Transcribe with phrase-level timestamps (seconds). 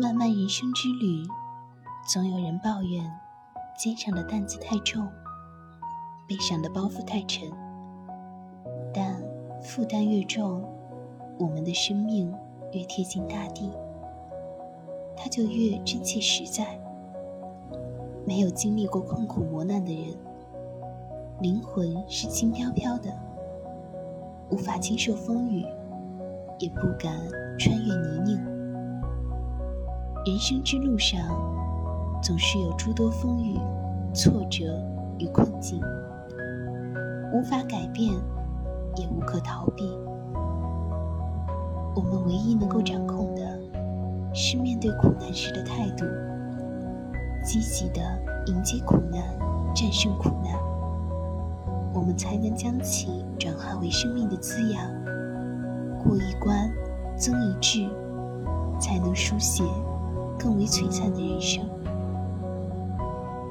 [0.00, 1.26] 漫漫人生之旅，
[2.06, 3.04] 总有人抱怨
[3.76, 5.08] 肩上的担子太重，
[6.28, 7.50] 背上的包袱太沉。
[8.94, 9.20] 但
[9.60, 10.62] 负担越重，
[11.36, 12.32] 我们的生命
[12.72, 13.72] 越贴近大地，
[15.16, 16.78] 它就越真切实在。
[18.24, 20.16] 没有经历过困苦磨难的人，
[21.40, 23.12] 灵魂是轻飘飘的，
[24.50, 25.66] 无法经受风雨，
[26.60, 27.18] 也不敢
[27.58, 28.57] 穿越泥泞。
[30.26, 31.20] 人生之路上，
[32.22, 33.58] 总是有诸多风雨、
[34.12, 34.78] 挫折
[35.18, 35.80] 与困境，
[37.32, 38.12] 无法改变，
[38.96, 39.96] 也无可逃避。
[41.94, 43.58] 我们唯一能够掌控的，
[44.34, 46.04] 是面对苦难时的态度。
[47.42, 48.00] 积极的
[48.46, 49.22] 迎接苦难，
[49.74, 50.52] 战胜苦难，
[51.94, 54.82] 我们才能将其转化为生命的滋养。
[56.02, 56.70] 过一关，
[57.16, 57.88] 增一智，
[58.78, 59.64] 才能书写
[60.38, 61.77] 更为璀璨的人生。